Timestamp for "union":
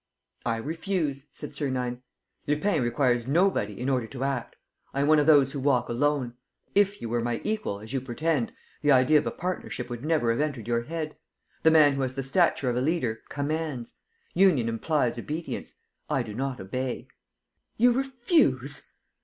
14.33-14.67